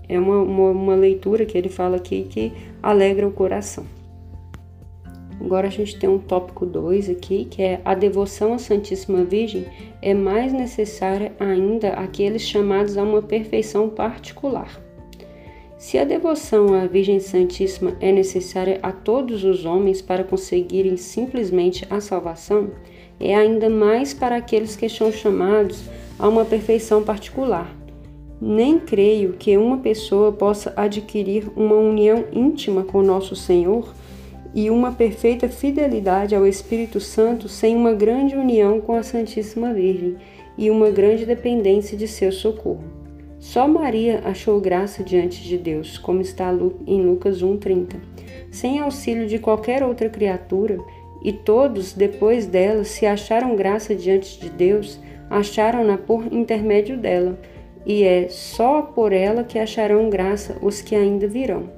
é 0.08 0.18
uma, 0.18 0.42
uma, 0.42 0.70
uma 0.70 0.94
leitura 0.94 1.44
que 1.44 1.56
ele 1.56 1.68
fala 1.68 1.96
aqui 1.96 2.25
que 2.25 2.52
alegra 2.82 3.26
o 3.26 3.32
coração. 3.32 3.84
Agora 5.40 5.66
a 5.66 5.70
gente 5.70 5.99
tem 5.99 6.08
um 6.08 6.18
tópico 6.18 6.64
2 6.64 7.11
aqui, 7.11 7.44
que 7.44 7.62
é 7.62 7.80
a 7.84 7.94
devoção 7.94 8.54
à 8.54 8.58
Santíssima 8.58 9.25
Virgem 9.25 9.66
é 10.00 10.14
mais 10.14 10.52
necessária 10.52 11.32
ainda 11.40 11.90
àqueles 11.94 12.42
chamados 12.42 12.96
a 12.96 13.02
uma 13.02 13.20
perfeição 13.20 13.88
particular. 13.88 14.84
Se 15.85 15.99
a 15.99 16.05
devoção 16.05 16.73
à 16.73 16.87
Virgem 16.87 17.21
Santíssima 17.21 17.95
é 18.00 18.11
necessária 18.11 18.81
a 18.83 18.91
todos 18.91 19.45
os 19.45 19.67
homens 19.67 20.00
para 20.00 20.25
conseguirem 20.25 20.97
simplesmente 20.97 21.87
a 21.91 22.00
salvação, 22.00 22.71
é 23.21 23.35
ainda 23.35 23.69
mais 23.69 24.14
para 24.14 24.35
aqueles 24.35 24.76
que 24.76 24.88
são 24.88 25.12
chamados 25.12 25.85
a 26.19 26.26
uma 26.26 26.43
perfeição 26.43 27.03
particular, 27.05 27.71
nem 28.41 28.79
creio 28.79 29.35
que 29.35 29.59
uma 29.59 29.76
pessoa 29.76 30.33
possa 30.33 30.73
adquirir 30.75 31.53
uma 31.55 31.76
união 31.76 32.25
íntima 32.33 32.83
com 32.83 33.03
nosso 33.03 33.37
Senhor 33.37 33.93
e 34.55 34.71
uma 34.71 34.91
perfeita 34.91 35.50
fidelidade 35.50 36.35
ao 36.35 36.47
Espírito 36.47 36.99
Santo 36.99 37.47
sem 37.47 37.76
uma 37.76 37.93
grande 37.93 38.35
união 38.35 38.81
com 38.81 38.95
a 38.95 39.03
Santíssima 39.03 39.75
Virgem 39.75 40.17
e 40.57 40.71
uma 40.71 40.88
grande 40.88 41.26
dependência 41.26 41.95
de 41.95 42.09
seu 42.09 42.33
socorro. 42.33 42.93
Só 43.44 43.68
Maria 43.68 44.22
achou 44.24 44.58
graça 44.58 45.04
diante 45.04 45.42
de 45.42 45.58
Deus, 45.58 45.98
como 45.98 46.22
está 46.22 46.50
em 46.86 47.04
Lucas 47.04 47.42
1,30, 47.42 47.96
sem 48.50 48.78
auxílio 48.78 49.26
de 49.26 49.38
qualquer 49.38 49.82
outra 49.82 50.08
criatura, 50.08 50.78
e 51.22 51.30
todos, 51.30 51.92
depois 51.92 52.46
dela, 52.46 52.84
se 52.84 53.04
acharam 53.04 53.54
graça 53.54 53.94
diante 53.94 54.40
de 54.40 54.48
Deus, 54.48 54.98
acharam-na 55.28 55.98
por 55.98 56.24
intermédio 56.32 56.96
dela 56.96 57.38
e 57.84 58.02
é 58.02 58.28
só 58.30 58.80
por 58.80 59.12
ela 59.12 59.44
que 59.44 59.58
acharão 59.58 60.08
graça 60.08 60.56
os 60.62 60.80
que 60.80 60.94
ainda 60.94 61.28
virão. 61.28 61.68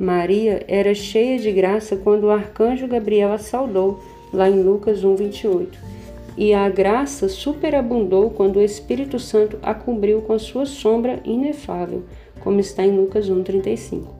Maria 0.00 0.64
era 0.66 0.92
cheia 0.92 1.38
de 1.38 1.52
graça 1.52 1.96
quando 1.96 2.24
o 2.24 2.30
arcanjo 2.30 2.88
Gabriel 2.88 3.32
a 3.32 3.38
saudou, 3.38 4.00
lá 4.32 4.50
em 4.50 4.60
Lucas 4.60 5.04
1:28. 5.04 5.95
E 6.36 6.52
a 6.52 6.68
graça 6.68 7.28
superabundou 7.28 8.30
quando 8.30 8.56
o 8.56 8.62
Espírito 8.62 9.18
Santo 9.18 9.58
a 9.62 9.72
cobriu 9.72 10.20
com 10.20 10.34
a 10.34 10.38
sua 10.38 10.66
sombra 10.66 11.20
inefável, 11.24 12.04
como 12.40 12.60
está 12.60 12.84
em 12.84 12.94
Lucas 12.94 13.30
1:35. 13.30 14.14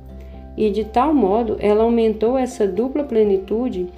E 0.56 0.70
de 0.70 0.85
tal 0.85 1.12
modo 1.12 1.56
ela 1.61 1.85
aumentou 1.85 2.38
essa 2.38 2.66
dupla 2.66 3.04
plenitude 3.04 3.88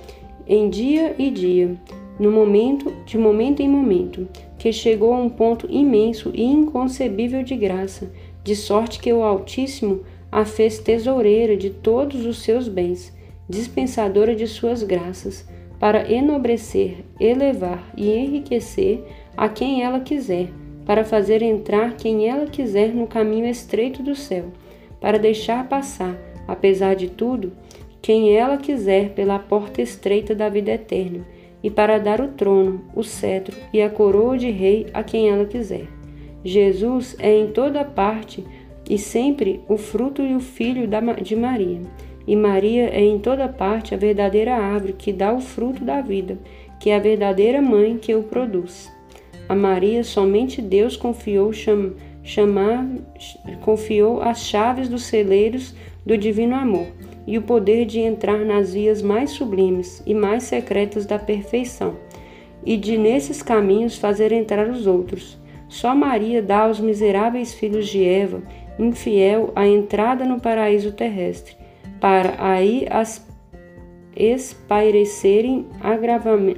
em 0.49 0.69
dia 0.69 1.15
e 1.17 1.31
dia, 1.31 1.77
no 2.19 2.33
momento, 2.33 2.93
de 3.07 3.17
momento 3.17 3.61
em 3.61 3.69
momento, 3.69 4.27
que 4.59 4.73
chegou 4.73 5.13
a 5.13 5.19
um 5.19 5.29
ponto 5.29 5.69
imenso 5.71 6.33
e 6.35 6.43
inconcebível 6.43 7.45
de 7.45 7.55
graça, 7.55 8.11
de 8.43 8.57
sorte 8.57 8.99
que 8.99 9.13
o 9.13 9.23
Altíssimo 9.23 10.01
a 10.31 10.45
fez 10.45 10.79
tesoureira 10.81 11.57
de 11.57 11.71
todos 11.71 12.27
os 12.27 12.43
seus 12.43 12.67
bens, 12.67 13.13
dispensadora 13.49 14.35
de 14.35 14.47
suas 14.49 14.83
graças, 14.83 15.47
para 15.79 16.11
enobrecer, 16.11 17.05
elevar 17.21 17.83
e 17.97 18.11
enriquecer 18.11 19.03
a 19.37 19.49
quem 19.49 19.83
ela 19.83 20.01
quiser, 20.01 20.49
para 20.85 21.05
fazer 21.05 21.43
entrar 21.43 21.97
quem 21.97 22.29
ela 22.29 22.47
quiser 22.47 22.95
no 22.95 23.07
caminho 23.07 23.47
estreito 23.47 24.03
do 24.03 24.15
céu, 24.15 24.47
para 25.01 25.19
deixar 25.19 25.69
passar, 25.69 26.17
apesar 26.47 26.95
de 26.95 27.09
tudo, 27.09 27.53
quem 28.01 28.35
ela 28.37 28.57
quiser 28.57 29.11
pela 29.11 29.39
porta 29.39 29.83
estreita 29.83 30.35
da 30.35 30.49
vida 30.49 30.73
eterna 30.73 31.27
e 31.63 31.71
para 31.71 31.99
dar 31.99 32.21
o 32.21 32.29
trono, 32.29 32.85
o 32.95 33.03
cetro 33.03 33.57
e 33.73 33.83
a 33.83 33.91
coroa 33.91 34.39
de 34.39 34.51
rei 34.51 34.87
a 34.95 35.03
quem 35.03 35.29
ela 35.29 35.45
quiser. 35.45 35.87
Jesus 36.45 37.17
é 37.19 37.37
em 37.37 37.49
toda 37.49 37.85
parte 37.85 38.45
e 38.89 38.97
sempre 38.97 39.61
o 39.69 39.77
fruto 39.77 40.23
e 40.23 40.35
o 40.35 40.41
filho 40.41 40.89
de 41.23 41.37
Maria. 41.37 41.81
E 42.29 42.37
Maria 42.37 42.91
é 42.91 43.01
em 43.01 43.19
toda 43.19 43.49
parte 43.49 43.95
a 43.95 43.97
verdadeira 43.97 44.55
árvore 44.55 44.93
que 44.93 45.15
dá 45.15 45.33
o 45.33 45.41
fruto 45.41 45.83
da 45.83 46.03
vida, 46.03 46.37
que 46.79 46.91
é 46.91 46.97
a 46.97 46.99
verdadeira 46.99 47.63
mãe 47.63 47.97
que 47.97 48.15
o 48.15 48.23
produz. 48.23 48.93
A 49.49 49.55
Maria 49.55 50.05
somente 50.05 50.61
Deus 50.61 50.95
confiou 50.95 51.55
cham, 51.55 51.95
chamar, 52.23 52.87
confiou 53.63 54.21
as 54.21 54.41
chaves 54.41 54.91
dos 54.91 55.05
celeiros 55.05 55.75
do 56.05 56.19
divino 56.19 56.55
amor 56.55 56.89
e 57.27 57.39
o 57.39 57.43
poder 57.43 57.87
de 57.87 57.99
entrar 57.99 58.45
nas 58.45 58.75
vias 58.75 59.01
mais 59.01 59.31
sublimes 59.31 60.03
e 60.05 60.13
mais 60.13 60.43
secretas 60.43 61.07
da 61.07 61.19
perfeição, 61.19 61.97
e 62.63 62.77
de 62.77 62.99
nesses 62.99 63.43
caminhos 63.43 63.97
fazer 63.97 64.33
entrar 64.33 64.69
os 64.69 64.87
outros. 64.87 65.39
Só 65.67 65.95
Maria 65.95 66.43
dá 66.43 66.65
aos 66.65 66.79
miseráveis 66.79 67.55
filhos 67.55 67.89
de 67.89 68.05
Eva, 68.05 68.43
infiel, 68.79 69.51
a 69.57 69.67
entrada 69.67 70.27
no 70.27 70.39
paraíso 70.39 70.93
terrestre, 70.93 71.58
para 72.01 72.35
aí 72.39 72.87
as 72.91 73.27
espairecerem 74.17 75.67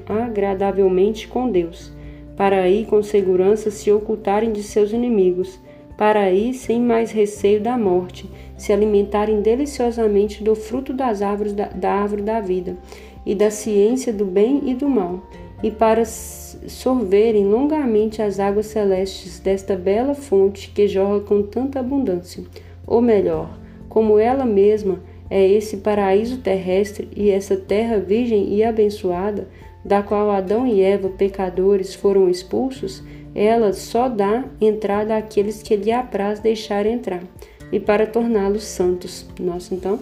agradavelmente 0.06 1.28
com 1.28 1.50
Deus, 1.50 1.92
para 2.35 2.62
aí 2.62 2.87
com 2.87 3.02
segurança 3.02 3.70
se 3.70 3.92
ocultarem 3.92 4.50
de 4.50 4.62
seus 4.62 4.92
inimigos, 4.92 5.61
para 5.99 6.20
aí 6.20 6.54
sem 6.54 6.80
mais 6.80 7.12
receio 7.12 7.61
da 7.61 7.76
morte, 7.76 8.30
se 8.56 8.73
alimentarem 8.73 9.42
deliciosamente 9.42 10.42
do 10.42 10.54
fruto 10.54 10.94
das 10.94 11.20
árvores 11.20 11.52
da, 11.52 11.66
da 11.66 11.92
árvore 11.92 12.23
da 12.23 12.40
vida 12.40 12.78
e 13.26 13.35
da 13.35 13.50
ciência 13.50 14.11
do 14.11 14.25
bem 14.25 14.62
e 14.64 14.75
do 14.75 14.88
mal, 14.88 15.28
e 15.62 15.70
para 15.70 16.06
sorverem 16.06 17.44
longamente 17.44 18.23
as 18.23 18.40
águas 18.40 18.66
celestes 18.66 19.38
desta 19.38 19.76
bela 19.76 20.14
fonte 20.14 20.70
que 20.70 20.88
jorra 20.88 21.20
com 21.20 21.42
tanta 21.42 21.80
abundância. 21.80 22.42
Ou 22.87 23.02
melhor, 23.02 23.59
como 23.87 24.18
ela 24.18 24.47
mesma 24.47 25.00
é 25.30 25.46
esse 25.49 25.78
paraíso 25.78 26.38
terrestre 26.38 27.08
e 27.16 27.30
essa 27.30 27.56
terra 27.56 27.99
virgem 27.99 28.52
e 28.52 28.64
abençoada, 28.64 29.49
da 29.84 30.02
qual 30.02 30.30
Adão 30.30 30.66
e 30.66 30.82
Eva, 30.82 31.08
pecadores, 31.08 31.94
foram 31.94 32.28
expulsos, 32.28 33.02
ela 33.34 33.72
só 33.72 34.08
dá 34.08 34.44
entrada 34.60 35.16
àqueles 35.16 35.62
que 35.62 35.76
lhe 35.76 35.92
apraz 35.92 36.40
deixar 36.40 36.84
entrar, 36.84 37.22
e 37.70 37.78
para 37.78 38.06
torná-los 38.06 38.64
santos. 38.64 39.26
Nossa, 39.38 39.72
então, 39.75 40.00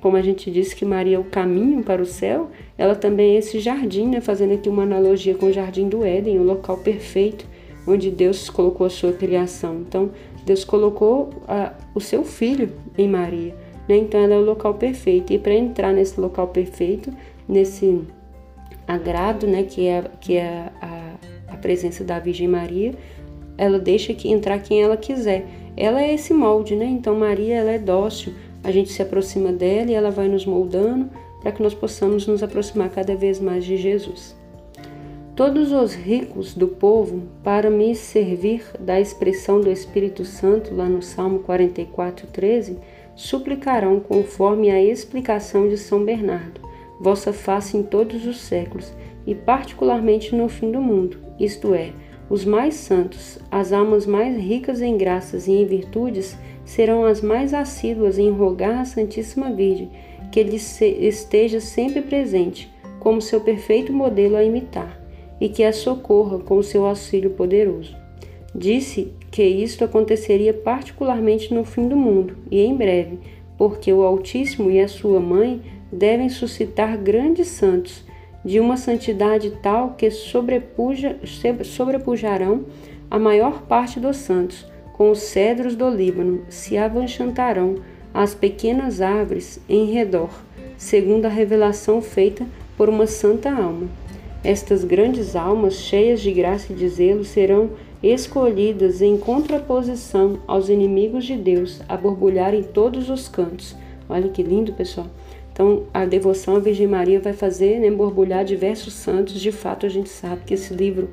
como 0.00 0.16
a 0.16 0.22
gente 0.22 0.50
disse 0.50 0.74
que 0.74 0.84
Maria 0.84 1.16
é 1.16 1.20
o 1.20 1.24
caminho 1.24 1.82
para 1.82 2.02
o 2.02 2.06
céu, 2.06 2.50
ela 2.76 2.96
também 2.96 3.36
é 3.36 3.38
esse 3.38 3.60
jardim, 3.60 4.08
né? 4.08 4.20
fazendo 4.20 4.52
aqui 4.52 4.68
uma 4.68 4.82
analogia 4.82 5.34
com 5.34 5.46
o 5.46 5.52
jardim 5.52 5.88
do 5.88 6.04
Éden, 6.04 6.38
o 6.38 6.42
local 6.42 6.78
perfeito 6.78 7.46
onde 7.86 8.10
Deus 8.10 8.48
colocou 8.48 8.86
a 8.86 8.90
sua 8.90 9.12
criação. 9.12 9.84
Então, 9.86 10.10
Deus 10.44 10.64
colocou 10.64 11.30
a, 11.46 11.72
o 11.94 12.00
seu 12.00 12.24
filho 12.24 12.72
em 12.96 13.08
Maria. 13.08 13.54
Né? 13.88 13.96
Então, 13.96 14.20
ela 14.20 14.34
é 14.34 14.38
o 14.38 14.44
local 14.44 14.74
perfeito. 14.74 15.32
E 15.32 15.38
para 15.38 15.54
entrar 15.54 15.92
nesse 15.92 16.20
local 16.20 16.48
perfeito, 16.48 17.12
nesse 17.48 18.02
agrado, 18.86 19.46
né, 19.46 19.62
que 19.62 19.86
é, 19.86 20.04
que 20.20 20.36
é 20.36 20.70
a, 20.80 21.14
a 21.48 21.56
presença 21.56 22.04
da 22.04 22.18
Virgem 22.18 22.48
Maria, 22.48 22.92
ela 23.56 23.78
deixa 23.78 24.12
que 24.12 24.30
entrar 24.30 24.58
quem 24.58 24.82
ela 24.82 24.96
quiser. 24.96 25.46
Ela 25.76 26.02
é 26.02 26.14
esse 26.14 26.32
molde, 26.32 26.76
né? 26.76 26.86
Então 26.86 27.14
Maria 27.14 27.56
ela 27.56 27.70
é 27.70 27.78
dócil. 27.78 28.34
A 28.62 28.70
gente 28.70 28.92
se 28.92 29.02
aproxima 29.02 29.52
dela 29.52 29.90
e 29.90 29.94
ela 29.94 30.10
vai 30.10 30.28
nos 30.28 30.46
moldando 30.46 31.10
para 31.40 31.52
que 31.52 31.62
nós 31.62 31.74
possamos 31.74 32.26
nos 32.26 32.42
aproximar 32.42 32.88
cada 32.90 33.14
vez 33.14 33.38
mais 33.38 33.64
de 33.64 33.76
Jesus. 33.76 34.34
Todos 35.36 35.72
os 35.72 35.94
ricos 35.94 36.54
do 36.54 36.68
povo, 36.68 37.22
para 37.42 37.68
me 37.68 37.94
servir 37.94 38.62
da 38.78 39.00
expressão 39.00 39.60
do 39.60 39.68
Espírito 39.68 40.24
Santo 40.24 40.72
lá 40.74 40.88
no 40.88 41.02
Salmo 41.02 41.40
44, 41.40 42.28
13, 42.28 42.78
suplicarão 43.14 44.00
conforme 44.00 44.70
a 44.70 44.82
explicação 44.82 45.68
de 45.68 45.76
São 45.76 46.04
Bernardo 46.04 46.64
vossa 47.00 47.32
face 47.32 47.76
em 47.76 47.82
todos 47.82 48.26
os 48.26 48.40
séculos, 48.40 48.92
e 49.26 49.34
particularmente 49.34 50.34
no 50.34 50.48
fim 50.48 50.70
do 50.70 50.80
mundo, 50.80 51.18
isto 51.38 51.74
é, 51.74 51.92
os 52.30 52.44
mais 52.44 52.74
santos, 52.74 53.38
as 53.50 53.72
almas 53.72 54.06
mais 54.06 54.36
ricas 54.36 54.80
em 54.80 54.96
graças 54.96 55.46
e 55.46 55.52
em 55.52 55.66
virtudes, 55.66 56.36
serão 56.64 57.04
as 57.04 57.20
mais 57.20 57.52
assíduas 57.52 58.18
em 58.18 58.30
rogar 58.30 58.80
à 58.80 58.84
Santíssima 58.84 59.52
Virgem 59.52 59.90
que 60.32 60.42
lhe 60.42 60.56
esteja 60.56 61.60
sempre 61.60 62.02
presente, 62.02 62.72
como 62.98 63.20
seu 63.20 63.40
perfeito 63.40 63.92
modelo 63.92 64.36
a 64.36 64.42
imitar, 64.42 65.00
e 65.40 65.48
que 65.48 65.62
a 65.62 65.72
socorra 65.72 66.38
com 66.38 66.56
o 66.56 66.62
seu 66.62 66.86
auxílio 66.86 67.30
poderoso. 67.30 68.03
Disse 68.54 69.12
que 69.30 69.42
isto 69.42 69.84
aconteceria 69.84 70.54
particularmente 70.54 71.52
no 71.52 71.64
fim 71.64 71.88
do 71.88 71.96
mundo, 71.96 72.36
e 72.50 72.60
em 72.60 72.76
breve, 72.76 73.18
porque 73.58 73.92
o 73.92 74.02
Altíssimo 74.02 74.70
e 74.70 74.80
a 74.80 74.86
sua 74.86 75.18
mãe 75.18 75.60
devem 75.90 76.28
suscitar 76.28 76.96
grandes 76.96 77.48
santos, 77.48 78.04
de 78.44 78.60
uma 78.60 78.76
santidade 78.76 79.50
tal 79.62 79.94
que 79.94 80.10
sobrepuja, 80.10 81.16
sobrepujarão 81.64 82.66
a 83.10 83.18
maior 83.18 83.62
parte 83.62 83.98
dos 83.98 84.18
santos, 84.18 84.66
com 84.92 85.10
os 85.10 85.18
cedros 85.18 85.74
do 85.74 85.88
Líbano, 85.88 86.44
se 86.48 86.76
avanchantarão 86.76 87.76
as 88.12 88.34
pequenas 88.34 89.00
árvores 89.00 89.60
em 89.68 89.86
redor, 89.86 90.30
segundo 90.76 91.26
a 91.26 91.28
revelação 91.28 92.00
feita 92.00 92.46
por 92.76 92.88
uma 92.88 93.06
santa 93.06 93.50
alma. 93.50 93.88
Estas 94.44 94.84
grandes 94.84 95.34
almas, 95.34 95.74
cheias 95.74 96.20
de 96.20 96.30
graça 96.30 96.72
e 96.72 96.76
de 96.76 96.88
zelo, 96.88 97.24
serão 97.24 97.70
escolhidas 98.12 99.00
em 99.00 99.16
contraposição 99.16 100.38
aos 100.46 100.68
inimigos 100.68 101.24
de 101.24 101.36
Deus, 101.36 101.80
a 101.88 101.96
borbulhar 101.96 102.54
em 102.54 102.62
todos 102.62 103.08
os 103.08 103.28
cantos. 103.28 103.74
Olha 104.08 104.28
que 104.28 104.42
lindo, 104.42 104.72
pessoal. 104.72 105.06
Então, 105.52 105.84
a 105.94 106.04
devoção 106.04 106.56
à 106.56 106.58
Virgem 106.58 106.86
Maria 106.86 107.20
vai 107.20 107.32
fazer 107.32 107.78
né, 107.78 107.90
borbulhar 107.90 108.44
diversos 108.44 108.92
santos. 108.92 109.40
De 109.40 109.52
fato, 109.52 109.86
a 109.86 109.88
gente 109.88 110.08
sabe 110.08 110.42
que 110.44 110.54
esse 110.54 110.74
livro 110.74 111.08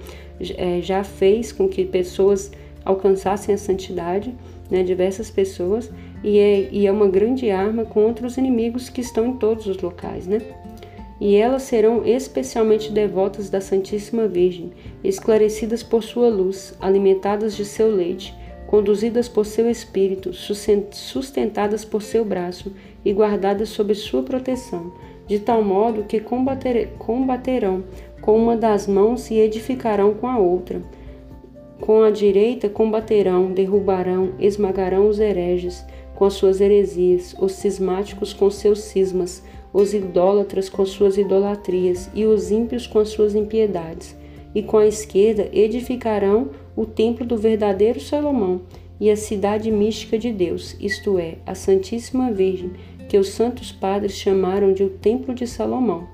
é, 0.57 0.81
já 0.81 1.03
fez 1.03 1.51
com 1.51 1.67
que 1.69 1.85
pessoas 1.85 2.51
alcançassem 2.83 3.53
a 3.53 3.57
santidade, 3.57 4.33
né, 4.69 4.83
diversas 4.83 5.29
pessoas, 5.29 5.91
e 6.23 6.39
é, 6.39 6.69
e 6.71 6.87
é 6.87 6.91
uma 6.91 7.07
grande 7.07 7.51
arma 7.51 7.85
contra 7.85 8.25
os 8.25 8.37
inimigos 8.37 8.89
que 8.89 9.01
estão 9.01 9.27
em 9.27 9.33
todos 9.37 9.67
os 9.67 9.77
locais. 9.77 10.25
Né? 10.27 10.41
E 11.21 11.35
elas 11.35 11.61
serão 11.61 12.03
especialmente 12.03 12.91
devotas 12.91 13.47
da 13.47 13.61
Santíssima 13.61 14.27
Virgem, 14.27 14.71
esclarecidas 15.03 15.83
por 15.83 16.01
sua 16.01 16.27
luz, 16.27 16.75
alimentadas 16.81 17.55
de 17.55 17.63
seu 17.63 17.95
leite, 17.95 18.33
conduzidas 18.65 19.29
por 19.29 19.45
seu 19.45 19.69
espírito, 19.69 20.31
sustentadas 20.33 21.85
por 21.85 22.01
seu 22.01 22.25
braço 22.25 22.73
e 23.05 23.13
guardadas 23.13 23.69
sob 23.69 23.93
sua 23.93 24.23
proteção, 24.23 24.91
de 25.27 25.37
tal 25.37 25.63
modo 25.63 26.05
que 26.05 26.19
combater, 26.19 26.93
combaterão 26.97 27.83
com 28.19 28.35
uma 28.35 28.57
das 28.57 28.87
mãos 28.87 29.29
e 29.29 29.35
edificarão 29.35 30.15
com 30.15 30.25
a 30.25 30.39
outra. 30.39 30.81
Com 31.79 32.01
a 32.01 32.09
direita 32.09 32.67
combaterão, 32.67 33.51
derrubarão, 33.51 34.33
esmagarão 34.39 35.07
os 35.07 35.19
hereges 35.19 35.85
com 36.15 36.25
as 36.25 36.33
suas 36.33 36.61
heresias, 36.61 37.35
os 37.39 37.51
cismáticos 37.53 38.33
com 38.33 38.49
seus 38.49 38.79
cismas, 38.79 39.43
os 39.73 39.93
idólatras 39.93 40.69
com 40.69 40.85
suas 40.85 41.17
idolatrias 41.17 42.09
e 42.13 42.25
os 42.25 42.51
ímpios 42.51 42.87
com 42.87 42.99
as 42.99 43.09
suas 43.09 43.35
impiedades. 43.35 44.15
E 44.53 44.61
com 44.61 44.77
a 44.77 44.87
esquerda 44.87 45.49
edificarão 45.53 46.49
o 46.75 46.85
templo 46.85 47.25
do 47.25 47.37
verdadeiro 47.37 47.99
Salomão 47.99 48.61
e 48.99 49.09
a 49.09 49.15
cidade 49.15 49.71
mística 49.71 50.17
de 50.17 50.31
Deus, 50.31 50.75
isto 50.79 51.17
é, 51.17 51.37
a 51.45 51.55
Santíssima 51.55 52.31
Virgem, 52.31 52.71
que 53.09 53.17
os 53.17 53.29
santos 53.29 53.71
padres 53.71 54.13
chamaram 54.13 54.73
de 54.73 54.83
o 54.83 54.89
Templo 54.89 55.33
de 55.33 55.47
Salomão, 55.47 56.07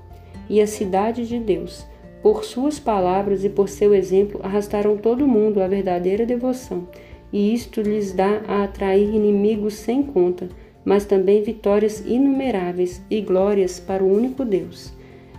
e 0.48 0.60
a 0.60 0.66
cidade 0.66 1.28
de 1.28 1.38
Deus. 1.38 1.84
Por 2.22 2.44
suas 2.44 2.80
palavras 2.80 3.44
e 3.44 3.50
por 3.50 3.68
seu 3.68 3.94
exemplo, 3.94 4.40
arrastaram 4.42 4.96
todo 4.96 5.28
mundo 5.28 5.60
à 5.60 5.68
verdadeira 5.68 6.24
devoção, 6.24 6.88
e 7.32 7.52
isto 7.52 7.82
lhes 7.82 8.12
dá 8.12 8.42
a 8.48 8.64
atrair 8.64 9.14
inimigos 9.14 9.74
sem 9.74 10.02
conta, 10.02 10.48
mas 10.88 11.04
também 11.04 11.42
vitórias 11.42 12.02
inumeráveis 12.06 13.02
e 13.10 13.20
glórias 13.20 13.78
para 13.78 14.02
o 14.02 14.10
único 14.10 14.42
Deus. 14.42 14.90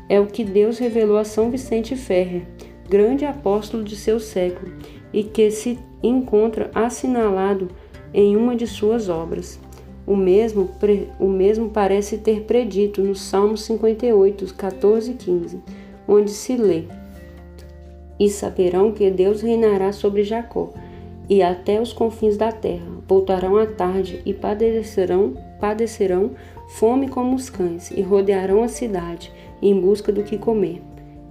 É 0.07 0.19
o 0.19 0.27
que 0.27 0.43
Deus 0.43 0.77
revelou 0.77 1.17
a 1.17 1.23
São 1.23 1.49
Vicente 1.49 1.95
Ferrer, 1.95 2.43
grande 2.87 3.25
apóstolo 3.25 3.83
de 3.83 3.95
seu 3.95 4.19
século, 4.19 4.71
e 5.11 5.23
que 5.23 5.49
se 5.49 5.79
encontra 6.03 6.69
assinalado 6.75 7.67
em 8.13 8.37
uma 8.37 8.55
de 8.55 8.67
suas 8.67 9.09
obras. 9.09 9.59
O 10.05 10.15
mesmo, 10.15 10.69
o 11.19 11.27
mesmo 11.27 11.69
parece 11.69 12.19
ter 12.19 12.41
predito 12.41 13.01
no 13.01 13.15
Salmo 13.15 13.57
58, 13.57 14.53
14 14.53 15.11
e 15.11 15.13
15, 15.15 15.59
onde 16.07 16.29
se 16.29 16.55
lê: 16.57 16.83
E 18.19 18.29
saberão 18.29 18.91
que 18.91 19.09
Deus 19.09 19.41
reinará 19.41 19.91
sobre 19.91 20.23
Jacó, 20.23 20.71
e 21.29 21.43
até 21.43 21.79
os 21.79 21.93
confins 21.93 22.35
da 22.35 22.51
terra. 22.51 22.87
Voltarão 23.07 23.57
à 23.57 23.65
tarde 23.65 24.21
e 24.25 24.33
padecerão, 24.33 25.35
padecerão 25.59 26.31
fome 26.69 27.07
como 27.07 27.35
os 27.35 27.49
cães, 27.49 27.91
e 27.91 28.01
rodearão 28.01 28.63
a 28.63 28.67
cidade 28.67 29.31
em 29.61 29.79
busca 29.79 30.11
do 30.11 30.23
que 30.23 30.37
comer. 30.37 30.81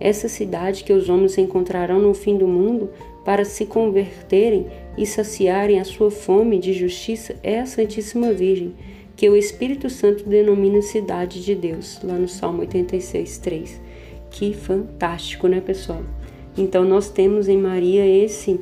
Essa 0.00 0.28
cidade 0.28 0.84
que 0.84 0.92
os 0.92 1.08
homens 1.08 1.36
encontrarão 1.38 1.98
no 1.98 2.14
fim 2.14 2.38
do 2.38 2.46
mundo 2.46 2.90
para 3.24 3.44
se 3.44 3.66
converterem 3.66 4.66
e 4.96 5.04
saciarem 5.04 5.80
a 5.80 5.84
sua 5.84 6.10
fome 6.10 6.58
de 6.58 6.72
justiça 6.72 7.34
é 7.42 7.60
a 7.60 7.66
Santíssima 7.66 8.32
Virgem, 8.32 8.74
que 9.16 9.28
o 9.28 9.36
Espírito 9.36 9.90
Santo 9.90 10.28
denomina 10.28 10.80
cidade 10.80 11.44
de 11.44 11.54
Deus, 11.54 11.98
lá 12.04 12.14
no 12.14 12.28
Salmo 12.28 12.60
86, 12.60 13.38
3. 13.38 13.80
Que 14.30 14.54
fantástico, 14.54 15.48
né, 15.48 15.60
pessoal? 15.60 16.02
Então 16.56 16.84
nós 16.84 17.10
temos 17.10 17.48
em 17.48 17.56
Maria 17.56 18.06
esse 18.06 18.60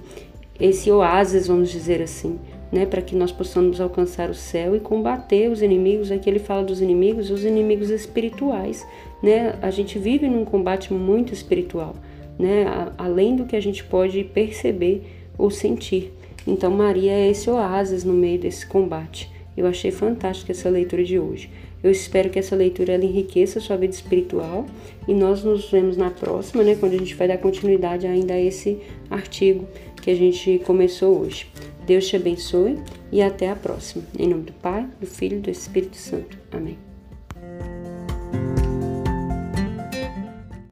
esse 0.58 0.90
oásis, 0.90 1.46
vamos 1.46 1.70
dizer 1.70 2.02
assim, 2.02 2.38
né, 2.72 2.84
para 2.84 3.02
que 3.02 3.14
nós 3.14 3.30
possamos 3.30 3.80
alcançar 3.80 4.30
o 4.30 4.34
céu 4.34 4.74
e 4.74 4.80
combater 4.80 5.50
os 5.50 5.62
inimigos. 5.62 6.10
Aqui 6.10 6.28
ele 6.28 6.38
fala 6.38 6.64
dos 6.64 6.80
inimigos, 6.80 7.30
os 7.30 7.44
inimigos 7.44 7.90
espirituais, 7.90 8.86
né? 9.22 9.56
A 9.62 9.70
gente 9.70 9.98
vive 9.98 10.28
num 10.28 10.44
combate 10.44 10.92
muito 10.92 11.32
espiritual 11.32 11.94
né? 12.38 12.64
além 12.98 13.36
do 13.36 13.44
que 13.44 13.56
a 13.56 13.60
gente 13.60 13.84
pode 13.84 14.22
perceber 14.24 15.02
ou 15.38 15.50
sentir. 15.50 16.12
Então, 16.46 16.70
Maria 16.70 17.12
é 17.12 17.30
esse 17.30 17.50
oásis 17.50 18.04
no 18.04 18.12
meio 18.12 18.38
desse 18.38 18.66
combate. 18.66 19.30
Eu 19.56 19.66
achei 19.66 19.90
fantástica 19.90 20.52
essa 20.52 20.68
leitura 20.68 21.02
de 21.02 21.18
hoje. 21.18 21.50
Eu 21.82 21.90
espero 21.90 22.30
que 22.30 22.38
essa 22.38 22.54
leitura 22.54 22.92
ela 22.92 23.04
enriqueça 23.04 23.58
a 23.58 23.62
sua 23.62 23.76
vida 23.76 23.94
espiritual 23.94 24.66
e 25.06 25.14
nós 25.14 25.42
nos 25.42 25.70
vemos 25.70 25.96
na 25.96 26.10
próxima, 26.10 26.62
né, 26.62 26.74
quando 26.74 26.94
a 26.94 26.98
gente 26.98 27.14
vai 27.14 27.28
dar 27.28 27.38
continuidade 27.38 28.06
ainda 28.06 28.34
a 28.34 28.40
esse 28.40 28.78
artigo 29.10 29.66
que 30.06 30.12
a 30.12 30.14
gente 30.14 30.60
começou 30.64 31.18
hoje. 31.18 31.48
Deus 31.84 32.06
te 32.06 32.14
abençoe 32.14 32.78
e 33.10 33.20
até 33.20 33.50
a 33.50 33.56
próxima. 33.56 34.04
Em 34.16 34.28
nome 34.28 34.44
do 34.44 34.52
Pai, 34.52 34.88
do 35.00 35.06
Filho 35.06 35.38
e 35.38 35.40
do 35.40 35.50
Espírito 35.50 35.96
Santo. 35.96 36.38
Amém. 36.52 36.85